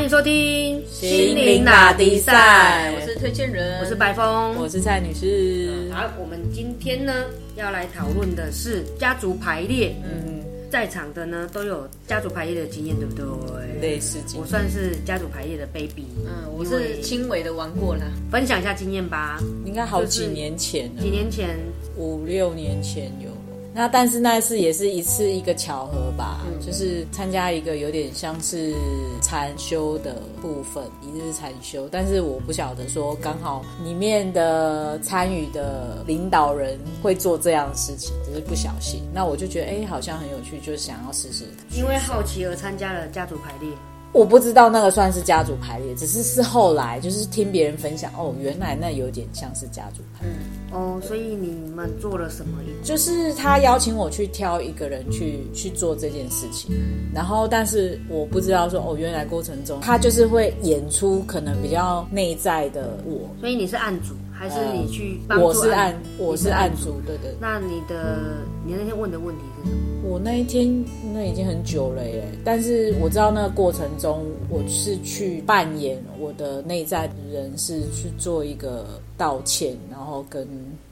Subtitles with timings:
[0.00, 5.92] 欢迎收听心灵打迪赛我是推荐人，我是白峰，我是蔡女士。
[5.92, 9.94] 好，我们今天呢要来讨论的是家族排列。
[10.02, 13.78] 嗯，在场的呢都有家族排列的经验，对不对？
[13.82, 16.06] 类似经我算是家族排列的 baby。
[16.24, 18.06] 嗯，我是轻微的玩过啦。
[18.30, 19.38] 分享一下经验吧。
[19.66, 21.58] 应该好几年前了，几年前，
[21.98, 23.29] 五六年前有。
[23.72, 28.74] 那但是那次也是一次一个巧合吧，就是参加一个有点像是
[29.22, 39.02] 禅修的部分，一日禅修，但是我不晓得说刚好里面的参与的领导人会做这样的事情，只是不小心。
[39.14, 41.44] 那我就觉得哎、好像很有趣，就想要试试。
[41.72, 43.70] 因为好奇而参加了家族排列。
[44.12, 50.34] 我不知道那个算是家族排列，只是是后来就是听别人分享，哦，原来那有点像是家族排列。
[50.72, 52.58] 哦，所以你们做了什么？
[52.82, 56.74] 就是他邀请我去挑一个人去去做这件事情，
[57.14, 66.02] 然后但是我不知道说哦，原来过程中他就是会演出可能比较内在的我，所以你是案主，还是你去帮助我是案案？
[66.18, 67.30] 我是案主，对对。
[67.38, 69.82] 那你的你那天问的问题是什么？
[70.02, 78.86] 我那一天那已经很久了耶，但是我知道那个过程中，我是去扮演我的内在人，是去做一个
[79.18, 80.48] 道歉，然后跟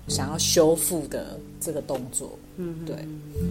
[0.08, 2.30] 想要修复的这个动作。
[2.58, 2.94] 嗯，对，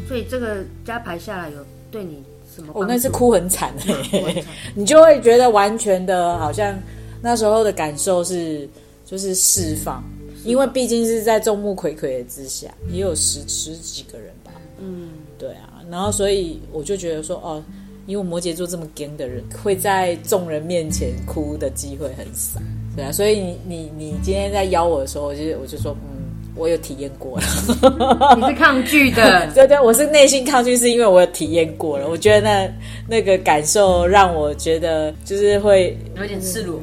[0.07, 1.57] 所以这个加牌下来有
[1.89, 2.21] 对你
[2.55, 2.71] 什么？
[2.75, 3.73] 我那次哭很惨
[4.11, 4.43] 哭很惨
[4.75, 6.77] 你就会觉得完全的好像
[7.19, 8.69] 那时候的感受是
[9.07, 10.03] 就是释放，
[10.43, 17.63] 因为毕竟是在众目睽睽的之下，也有十十几个人吧，嗯，对啊，然后所以我就觉得说哦。
[18.05, 22.57] 因为摩羯座这么 g 的人，会在众人面前哭的机会很少，
[22.95, 26.23] 对啊，所以你你你今天在邀我的时候，我就我就说，嗯，
[26.55, 27.43] 我有体验过了，
[28.39, 32.07] 你是抗拒的，对对，我是内心抗拒，是因为我有体验过了。
[32.09, 32.73] 我觉得那
[33.09, 36.79] 那个感受让我觉得就是会，有点赤裸，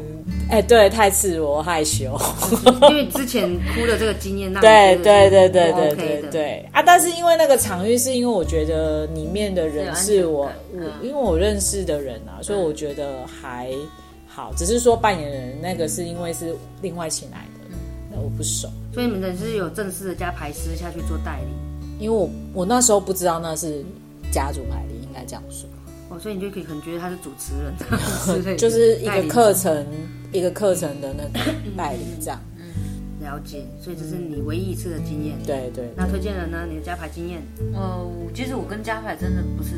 [0.51, 2.17] 哎，对，太赤裸害羞。
[2.91, 6.83] 因为之前哭的这个经验，让你对对对对对对对啊！
[6.83, 13.71] 但是因为那个场域，是因为我觉得里面的人是我我因为我认识的人啊，所以我觉得还
[14.29, 14.53] 好。
[14.57, 17.77] 只是说扮演人那个是因为是另外请来的，
[18.13, 18.69] 那我不熟。
[18.93, 23.85] 所以你们是有正式的加排师下去做代理因为我我那时候不知道那是
[24.31, 25.69] 家族排列，应该这样说。
[26.15, 29.85] 哦，所以你就可以可能觉得他是主持人之类的，就是一个课程，
[30.33, 32.41] 一个课程的那个代理这样。
[33.21, 35.35] 了解，所以这是你唯一一次的经验。
[35.47, 36.67] 对对，那推荐人呢？
[36.69, 37.43] 你的加牌经验，
[37.73, 39.71] 呃，其实我跟加牌真的不是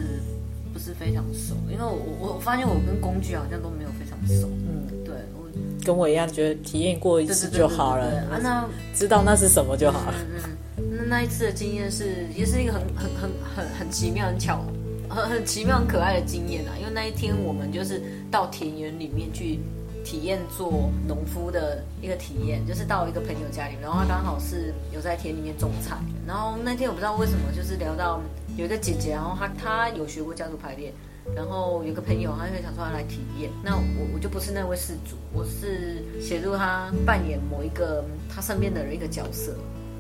[0.72, 4.48] 不是非常熟，因为我我我发现我跟工具好像都没有非常熟。
[4.66, 5.48] 嗯，对，我
[5.84, 8.68] 跟我一样，觉得体验过一次就好了对对对对对啊，那
[8.98, 10.14] 知道那是什么就好了。
[10.18, 14.66] 嗯嗯，那那一次的经验是，也是一个很很很很很奇妙、很巧、
[15.08, 16.72] 很很奇妙、很可爱的经验啊。
[16.78, 19.58] 因为那一天我们就是到田园里面去
[20.04, 25.96] 体验做农夫的一个体验，就是到一个朋友家里，然后他刚好是有在田里面种菜，
[26.26, 28.20] 然后那天我不知道为什么就是聊到
[28.56, 30.92] 有一个姐姐，然后她她有学过家族排列。
[31.34, 33.82] 然后有个朋友，他就想说要来体验，那我
[34.14, 39.52] 我就不是那位事主，我是协助他扮演某一个他身边的人一个角色，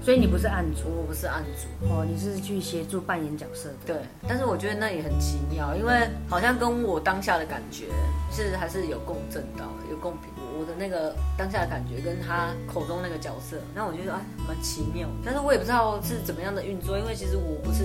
[0.06, 3.74] 所以你不是案主我不是案主，哦，你是去协助扮演角色的。
[3.84, 3.96] 对，
[4.28, 7.86] 但是我觉得那也很奇妙，因为好像跟我当下的感觉
[8.30, 10.30] 是还是有共振到的，有共鸣。
[10.56, 17.82] 我的那个当下的感觉跟他口中那个角色，那我觉得啊蛮奇妙，但是我也不知道是怎么样的运作，因为其实我不是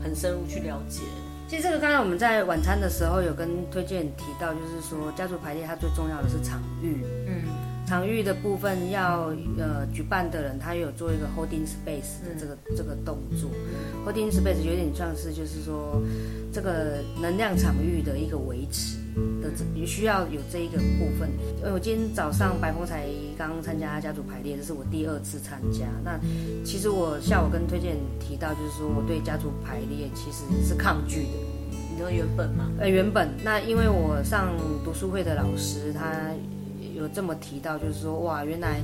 [0.00, 1.02] 很深入去了解。
[1.48, 7.42] 其实这个刚才我们在晚餐的时候有跟推荐提到，就是说家族排列它最重要的是场域，嗯
[7.86, 13.50] 场域的部分要呃举办的人他有做一个 holding space 的这个、这个动作
[14.06, 16.02] ，holding space 有点像是就是说
[16.52, 18.96] 这个能量场域的一个维持
[19.42, 21.28] 的这也需要有这一个部分。
[21.58, 23.06] 因为，我今天早上白峰才
[23.36, 25.86] 刚参加家族排列，这是我第二次参加。
[26.02, 26.18] 那
[26.64, 31.76] 其实我下午跟推荐提到，就是说我对家族排列其实是抗拒的。
[31.92, 34.52] 你说原本吗，呃，原本那因为我上
[34.84, 36.32] 读书会的老师他
[36.96, 38.80] 有这么提到，就是说哇，原来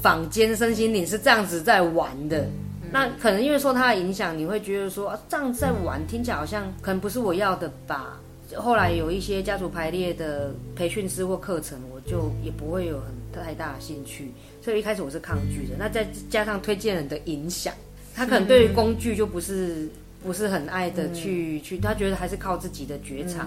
[0.00, 2.46] 坊间身心灵是这样子在玩的。
[2.92, 8.20] 那可能因为受他的影响，你会觉得说、啊、这样子在玩，听起来好像可能不是我要的吧。
[8.56, 15.76] 后来有一些家族排列的培训师或课程，我就也不会有很太大的兴趣，所以一开始我是抗拒的。
[15.78, 17.72] 那再加上推荐人的影响，
[18.12, 19.88] 他可能对于工具就不是
[20.24, 23.46] 不是很爱的去、去，他觉得还是靠自己的觉察。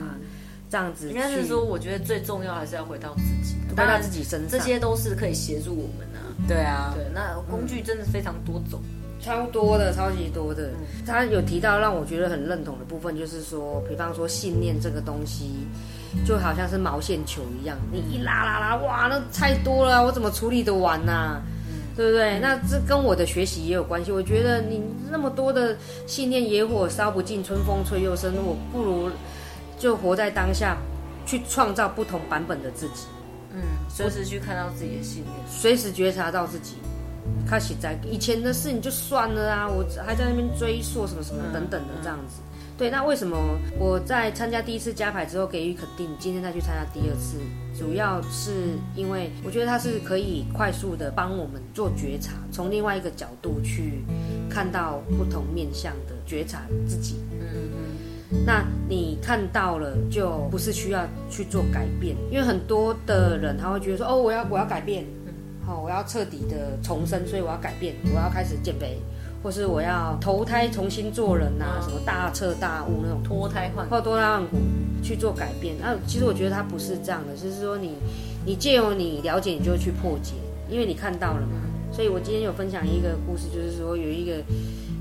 [0.74, 6.34] 这样子去，应该是说，我觉得最重要还是要回到自己，回到自己身上，这些都是可以协助我们啊。
[6.48, 8.82] 对啊，对，那工具真的非常多种。
[9.22, 10.72] 超多的，超级多的。
[11.06, 15.52] 他有提到让我觉得很认同的部分，就是说，比方说信念这个东西，
[16.26, 21.40] 就好像是毛线球一样，你一拉拉拉，哇，那太多了，我怎么处理得完呐、
[21.96, 22.40] 对不对？
[22.40, 24.12] 那这跟我的学习也有关系。
[24.12, 24.82] 我觉得你
[25.12, 25.78] 那么多的
[26.08, 29.10] 信念，野火烧不尽，春风吹又生，我不如
[29.84, 30.78] 就活在当下，
[31.26, 33.06] 去创造不同版本的自己，
[33.52, 33.60] 嗯，
[33.90, 35.34] 随时去看到自己的信念。
[35.46, 36.78] 随时觉察到自己。
[37.46, 42.42] 开始在以前的事你就算了啊，我还在那边追溯什么什么等等的这样子。
[42.78, 43.38] 对，那为什么
[43.78, 47.38] 我在参加第一次加牌之后给予肯定，今天再去参加第二次，
[47.78, 54.04] 主要是因为我觉得它是可以快速的帮我们做觉察，从另外一个角度去
[54.50, 57.18] 看到不同面向的觉察自己。
[58.46, 65.06] 那你看到了，就不是需要去做改变，因为很多的人他会觉得说，哦，我要我要改变，
[65.66, 68.98] 好、我要彻底的重生，所以我要改变，我要开始减肥，
[69.42, 74.58] 或是我要投胎重新做人呐、什么大彻大悟那种脱胎换骨或多拉万股
[75.02, 75.76] 去做改变。
[75.80, 77.92] 那其实我觉得他不是这样的，就是说你
[78.46, 80.34] 你借由你了解，你就会去破解，
[80.70, 81.62] 因为你看到了嘛。
[81.92, 84.44] 所以我今天有分享一个故事，就是说有一个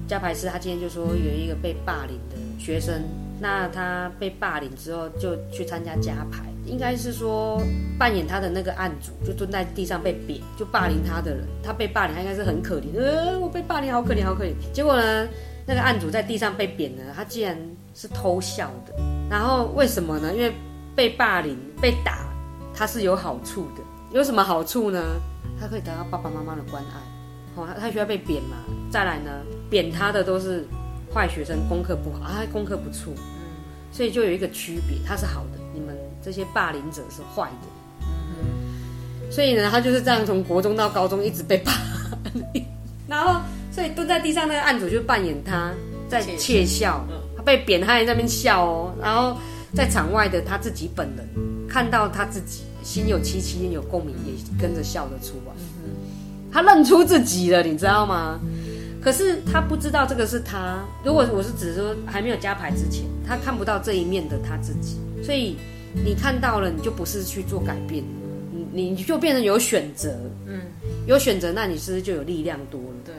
[0.07, 3.03] 加牌师，他今天就说有一个被霸凌的学生，
[3.41, 7.61] 那他被霸凌之后就去参加加牌，应该是说
[7.99, 14.53] 扮演他的那个案主，就蹲在地上被扁，就霸凌他的人，他被霸凌，他应该是很可怜，呃，我被霸凌，好可怜，好可怜。
[14.73, 15.27] 结果呢，
[15.67, 17.59] 那个案主在地上被扁了，他竟然
[17.97, 18.95] 是偷笑的。
[19.29, 20.33] 然后为什么呢？
[20.33, 20.53] 因为
[20.95, 22.29] 被霸凌、被打，
[22.73, 23.83] 他是有好处的。
[24.13, 25.03] 有什么好处呢？
[25.59, 27.61] 他可以得到爸爸妈妈的关爱。
[27.61, 28.57] 哦，他他需要被贬嘛？
[28.91, 29.31] 再来呢，
[29.69, 30.65] 贬他的都是
[31.15, 33.13] 坏学生，功课不好，啊，他功课不错，
[33.93, 37.69] 所以就有一个区别，他是好的，你们这些霸凌者是坏的。
[39.31, 41.73] 所以呢，他就是这样从国中到高中一直被霸
[42.53, 42.65] 凌，
[43.09, 45.73] 然后所以蹲在地上那个案主就扮演他
[46.09, 47.03] 在窃笑，
[47.37, 49.37] 他被扁，他还在那边笑哦，然后
[49.75, 51.27] 在场外的他自己本人
[51.69, 55.53] 看到他自己心有戚戚焉，有共鸣，也跟着笑得出来。
[56.53, 58.39] 他认出自己了，你知道吗？
[59.03, 60.83] 可是他不知道这个是他。
[61.05, 65.57] 如果我是指说还没有加牌之前，他看不到这一面的他自己，所以
[66.05, 68.03] 你看到了，你就不是去做改变，
[68.73, 70.17] 你你就变成有选择，
[70.47, 70.61] 嗯，
[71.07, 72.97] 有选择，那你是不是就有力量多了？
[73.05, 73.15] 对，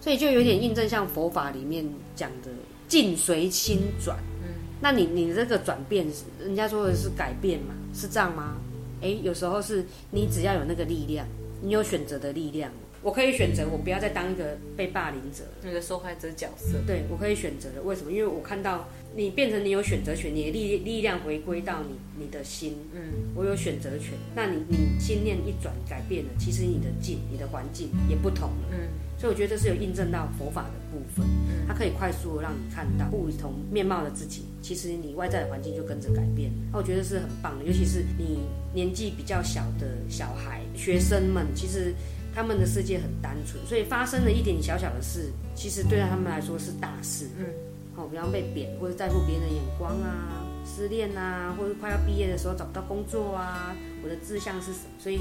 [0.00, 1.84] 所以就有点印证像佛法里面
[2.14, 2.50] 讲的
[2.88, 4.16] “境随心转”。
[4.42, 4.48] 嗯，
[4.80, 6.06] 那你你这个转变，
[6.40, 7.74] 人家说的是改变嘛？
[7.94, 8.56] 是这样吗？
[9.02, 11.26] 诶，有时候是你只要有那个力量，
[11.60, 12.72] 你有选择的力量，
[13.02, 16.78] 我可以选择我不要再当一个被霸凌者，那个受害者角色。
[16.86, 17.82] 对我可以选择的。
[17.82, 18.10] 为什么？
[18.10, 23.00] 因为我看到你变成你有选择权，你的力力量回归到你你的心，嗯，
[23.34, 24.14] 我有选择权。
[24.34, 28.88] 那你你心念一转改变了，其实你的境、你的环境也不同了，嗯。
[29.18, 31.26] 所以我觉得这是有印证到佛法的部分，
[31.66, 36.56] 它可以快速地让你看到不同面貌的自己，其实你外在的环境就跟着改变了。
[36.70, 38.40] 那我觉得是很棒的，尤其是你
[38.74, 41.94] 年纪比较小的小孩、学生们，其实
[42.36, 47.26] 他们的世界很单纯，所以发生了一点小小的事，其实对他们来说是大事。
[47.38, 47.46] 嗯，
[47.94, 53.74] 好，比方被贬或者在乎别人的眼光啊，失恋啊，或者快要毕业的时候找不到工作啊，
[54.04, 54.90] 我的志向是什么？
[54.98, 55.18] 所以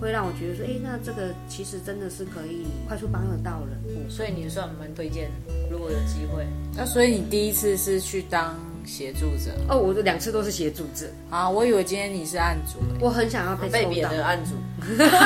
[0.00, 4.08] 会让我觉得说，哎，那这个其实真的是可以快速帮得到人。
[4.08, 5.32] 所以你算蛮推荐，
[5.68, 6.46] 如果有机会。
[6.76, 11.48] 那所以你第一次是去当协助者哦，我这两次都是协助者，啊？
[11.48, 13.84] 我以为今天你是案主、欸我很想要被。
[13.86, 14.52] 贬的案主，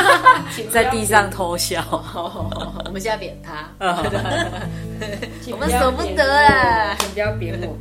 [0.72, 1.84] 在地上偷笑。
[2.84, 3.68] 我们现在扁他。
[5.50, 7.76] 我们舍不得扁我啊请不要扁我。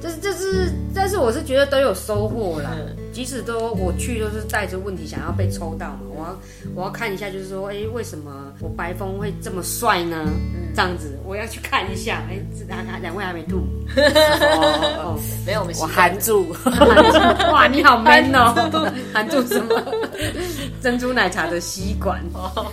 [0.00, 2.70] 就是就是，但是我是觉得都有收获啦。
[2.76, 6.38] 嗯即使都我去都是带着问题想要被抽到嘛，我要
[6.74, 10.24] 我要看一下，就是说，哎、为什么我白峰会这么帅呢？
[10.26, 12.22] 嗯这样子，我要去看一下。
[12.30, 13.58] 哎、这两两位还没吐。
[14.98, 18.54] 哦没有，我们我习惯含住，哦 哇，你好 man 哦！
[19.12, 19.82] 含住什么？
[20.80, 22.22] 珍珠奶茶的吸管。
[22.32, 22.72] 哦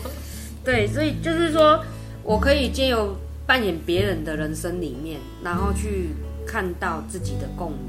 [0.64, 1.84] 对，所以就是说
[2.24, 3.14] 我可以借由
[3.46, 6.12] 扮演别人的人生里面，然后去
[6.46, 7.89] 看到自己的共鸣，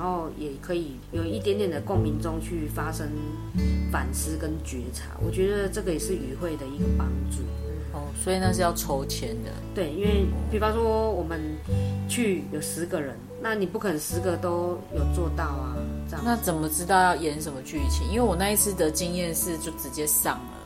[0.00, 3.08] 后也可以有一点点的共鸣中去发生
[3.92, 5.10] 反思跟觉察。
[5.24, 7.38] 我觉得这个也是与会的一个帮助。
[7.92, 9.50] 哦，所以那是要抽签的。
[9.74, 11.40] 对，因为比方说我们
[12.08, 15.74] 去有十个人，那你不可能十个都有做到啊，
[16.08, 16.22] 这样。
[16.24, 18.06] 那怎么知道要演什么剧情？
[18.08, 20.59] 因为我那一次的经验是就直接上了，嗯，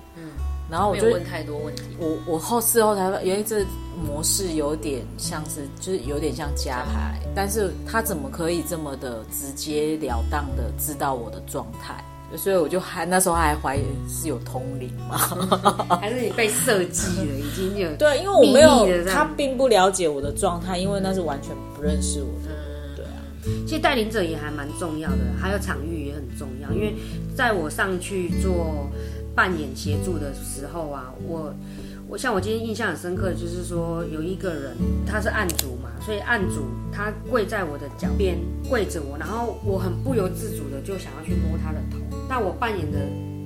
[0.75, 1.83] 然后我就问太多问题。
[2.01, 3.65] 我我后事后才发现，原来这
[4.05, 12.05] 模式有点像是，就是有点像加牌，但是他怎么可以这么的直截了当的知道我的状态？
[12.37, 15.17] 所以我就还那时候还怀疑是有通灵嘛，
[16.03, 22.51] 还是你被设计了，已经有对，因为我没有他并不了解我的状态，因为那是完全不认识我的，
[22.97, 23.23] 对啊，
[23.69, 26.93] 其实带领者也还蛮重要的，还有场域也很重要，因为
[27.37, 28.89] 在我上去做
[29.35, 31.53] 扮演协助的时候啊，我
[32.07, 34.77] 我像我今天印象很深刻的就是说有一个人
[35.07, 38.39] 他是案主嘛，所以案主他跪在我的脚边
[38.69, 41.99] 跪着我，然后我很不由自主的就想要去摸他的头，
[42.29, 42.99] 那我扮演的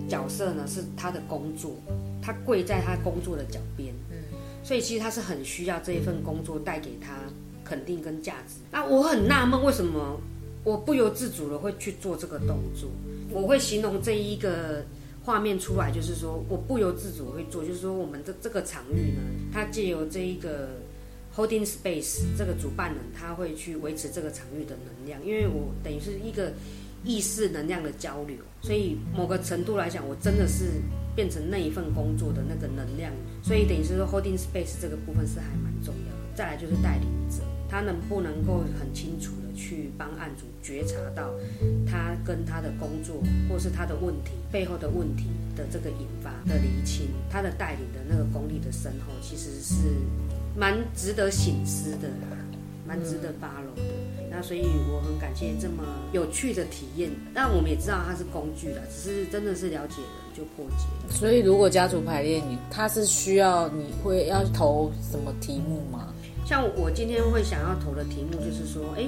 [0.09, 1.77] 角色呢是他的工作，
[2.21, 4.17] 他跪在他工作的脚边，嗯，
[4.63, 7.15] 所以其实他是很需要这一份工作带给他
[7.65, 8.57] 肯定跟价值。
[8.71, 10.21] 那我很纳闷为什么
[10.65, 12.91] 我不由自主的会去做这个动作，
[13.31, 14.85] 我会形容这一个。
[15.29, 19.21] 画面出来就是说，我不由自主会做，就是说，我们的这个场域呢，
[19.53, 20.71] 它借由这一个
[21.37, 26.51] holding space 这个主办人，他会去维持这个场域的能量，因为我等于是一个
[27.05, 30.65] 意识能量的交流，所以某个程度来讲，我真的是
[31.15, 36.35] 变成那一份工作的那个能量，所以等于是说 holding space 这个部分是还蛮重要的。
[36.35, 41.31] 再来就是带领者，他能不能够很清楚的去帮案主觉察到
[41.87, 43.17] 他跟他的工作
[43.49, 49.75] 或是他的问题背后的问题的这个引发的厘清，他的带领的那个功力的深厚，其实是
[50.57, 52.09] 蛮值得醒思的，
[52.87, 53.83] 蛮值得包容的。
[54.31, 55.83] 那所以我很感谢这么
[56.13, 57.11] 有趣的体验。
[57.35, 60.87] 但我们也知道它是工具啦，只是真的是了解了就破解。
[61.11, 66.15] 所以如果家族排列，你它是需要你会要投什么题目吗？
[66.49, 69.05] 像我今天会想要投的题目就是说，哎，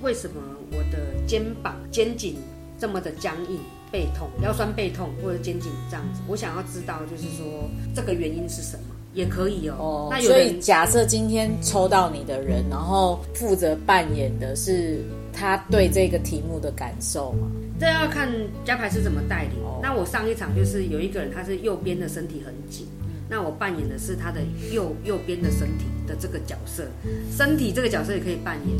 [0.00, 2.36] 为什么我的肩膀、肩颈
[2.78, 3.58] 这么的僵硬、
[3.90, 6.20] 背痛、腰酸背痛或者肩颈这样子？
[6.28, 10.06] 我想要知道，就是说这个原因是什么，也可以哦。
[10.08, 17.48] 那所以假设今天抽到你的人，然后负责扮演的是他对这个题目的感受嘛？
[17.80, 18.32] 这要看
[18.64, 19.58] 加牌是怎么带领。
[19.82, 22.86] 那我上一场就是有一个人，他是右边的身体很紧。
[23.28, 24.40] 那我扮演的是他的
[24.72, 26.86] 右右边的身体的这个角色，
[27.30, 28.76] 身体这个角色也可以扮演。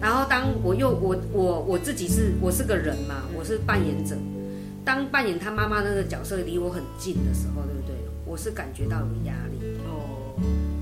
[0.00, 4.16] 然后当我又我我我自己是我是个人嘛，我是扮演者。
[4.84, 7.94] 当扮演他妈妈那个角色离我很近的时候，对不对？
[8.24, 9.45] 我是感觉到有压力。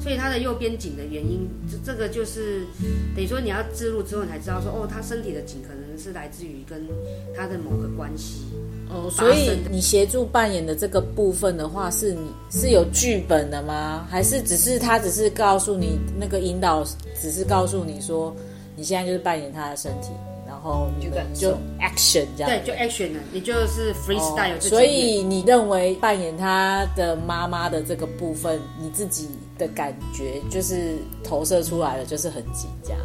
[0.04, 2.66] 所以他的右边紧的原因，这这个就是
[3.16, 6.86] 等于说你要置入之后，你才知道说哦，他身体的紧可能是来自于跟
[7.34, 8.42] 他的某个关系。
[8.90, 12.20] 哦，所以你协助扮演的这个部分的话，是你
[12.50, 14.06] 是有剧本的吗？
[14.10, 16.84] 还是只是他只是告诉你那个引导，
[17.18, 18.36] 只是告诉你说
[18.76, 20.10] 你现在就是扮演他的身体，
[20.46, 24.60] 然后就就 action 这样，对，就 action 了，你就是 freestyle。
[24.60, 32.96] 所以你认为扮演他的妈妈的这个部分，你自己的感觉就是投射出来的就是很紧张。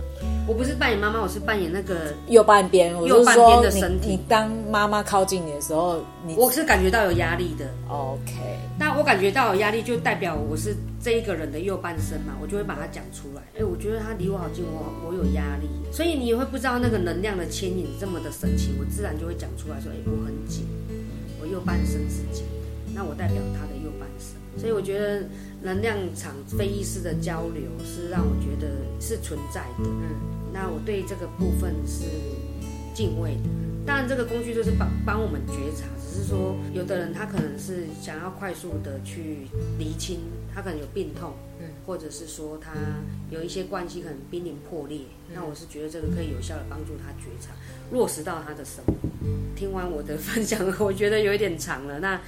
[0.47, 2.91] 我不是扮演妈妈，我是扮演那个右半边。
[3.05, 4.09] 右半边的身体。
[4.09, 7.69] 你当妈妈靠近你的时候，你我是感觉到有压力的。
[7.87, 13.43] OK，那我感觉到有压力，就代表我是这一个人的右半身嘛，我就会把它讲出来。
[13.59, 20.65] 哎，我觉得他离我好近，我我有压力，所以你也会不知道那个能量的牵引这么的神奇，我自然就会讲出来说，哎，我很紧，
[21.39, 22.43] 我右半身是紧，
[22.95, 24.33] 那我代表他的右半身。
[24.57, 25.23] 所以我觉得
[25.61, 28.67] 能量场非意识的交流是让我觉得
[28.99, 29.89] 是存在的。
[29.89, 30.15] 嗯。
[30.51, 32.05] 那我对这个部分是
[32.93, 33.49] 敬畏的。
[33.85, 39.47] 当然，这个工具就是帮帮我们觉察，只是说有的人他可能是想要快速的去
[39.79, 40.19] 厘清，
[40.53, 42.71] 他可能有病痛，嗯，或者是说他
[43.31, 45.01] 有一些关系可能濒临破裂。
[45.33, 47.51] 那我是觉得这个可以有效的帮助他觉察，
[47.91, 48.93] 落实到他的生活。
[49.55, 51.99] 听完我的分享，我觉得有一点长了。
[51.99, 52.19] 那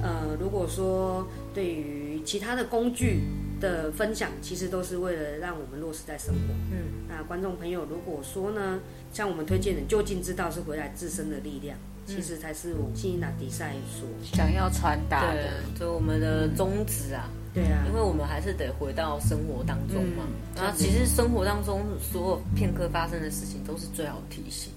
[0.00, 3.22] 呃，如果说对于其他的工具，
[3.58, 6.54] 的分享其实都是为了让我们落实在生活。
[6.70, 8.78] 嗯，那观众朋友，如果说呢，
[9.12, 17.28] 像我们推荐的，就近之道是回来自身的力量，其实才是我们新拿迪赛所想要传达的，就我们的宗旨啊。
[17.54, 20.24] 对啊，因为我们还是得回到生活当中嘛。
[20.54, 24.70] 然后其实生活当中所有片刻发生的事情，都是最好的提醒。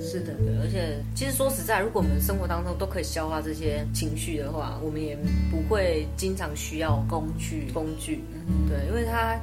[0.00, 5.16] 是的，对，而且其实说实在，如果我们生活当中都可以消化这些情绪的话，我们也
[5.50, 7.70] 不会经常需要工具。
[7.72, 8.22] 工具，
[8.68, 9.38] 对，因为它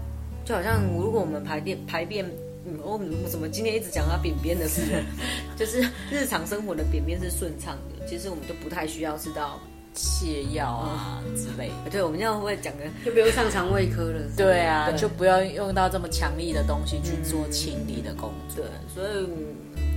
[0.45, 2.25] 就好像如果我们排便排便，
[2.65, 2.99] 嗯，我
[3.29, 4.81] 怎么今天一直讲到便便的事，
[5.57, 9.59] 就是日常生活的便便是顺畅的，其实我们就不太需要知道。
[9.93, 14.21] 泻药啊之类的，对，我们这样会讲的，就不用上肠胃科了。
[14.37, 18.63] 对啊，就不要用到这么强力的东西去做清理的工作。
[18.63, 19.27] 对，所以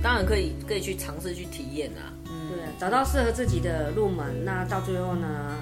[0.05, 2.13] 当然可以可以去尝试去体验啊。
[2.29, 5.57] 嗯，对，找到适合自己的入门，那到最后呢？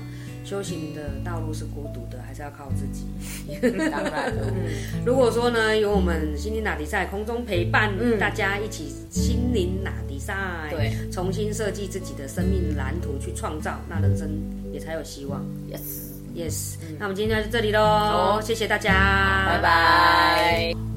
[0.45, 3.05] 修行的道路是孤独的，还是要靠自己？
[3.89, 4.29] 当然，
[5.05, 10.35] 如果说呢，有我们心灵打迪赛空中陪伴大家一起心灵打迪赛，
[10.69, 14.29] 对，重新设计自己的生命蓝图去创造，那人生
[14.73, 15.41] 也才有希望。
[15.71, 20.92] Yes，Yes，那我们今天就到这里喽，谢谢大家，拜拜。